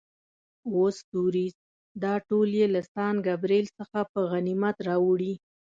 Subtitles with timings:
[0.67, 1.55] اووه ستوریز،
[2.03, 5.33] دا ټول یې له سان ګبرېل څخه په غنیمت راوړي.